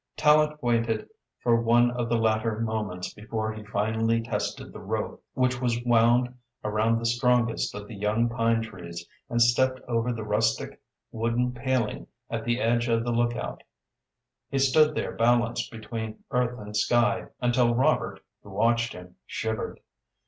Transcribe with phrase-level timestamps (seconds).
[0.17, 1.07] Tallente waited
[1.43, 6.39] for one of the latter moments before he finally tested the rope which was wound
[6.63, 12.07] around the strongest of the young pine trees and stepped over the rustic wooden paling
[12.31, 13.61] at the edge of the lookout
[14.49, 19.81] He stood there balanced between earth and sky, until Robert, who watched him, shivered.